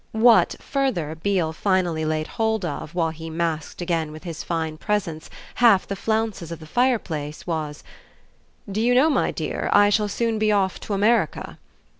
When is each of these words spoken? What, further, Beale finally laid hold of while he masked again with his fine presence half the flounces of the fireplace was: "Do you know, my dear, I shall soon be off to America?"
What, 0.17 0.55
further, 0.59 1.13
Beale 1.13 1.53
finally 1.53 2.05
laid 2.05 2.25
hold 2.25 2.65
of 2.65 2.95
while 2.95 3.11
he 3.11 3.29
masked 3.29 3.81
again 3.83 4.11
with 4.11 4.23
his 4.23 4.43
fine 4.43 4.77
presence 4.79 5.29
half 5.61 5.85
the 5.87 5.95
flounces 5.95 6.51
of 6.51 6.59
the 6.59 6.65
fireplace 6.65 7.45
was: 7.45 7.83
"Do 8.71 8.81
you 8.81 8.95
know, 8.95 9.11
my 9.11 9.29
dear, 9.29 9.69
I 9.71 9.91
shall 9.91 10.07
soon 10.07 10.39
be 10.39 10.51
off 10.51 10.79
to 10.79 10.93
America?" 10.95 11.59